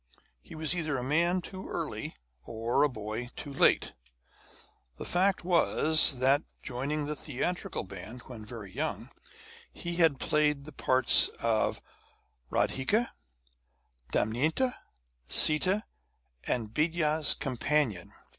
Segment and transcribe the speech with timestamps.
[0.41, 3.93] He was either a man too early or a boy too late.
[4.97, 9.11] The fact was that, joining the theatrical band when very young,
[9.71, 11.83] he had played the parts of
[12.51, 13.11] Radhika,
[14.11, 14.71] Damaynti,
[15.27, 15.83] Sita,
[16.45, 18.11] and Bidya's Companion.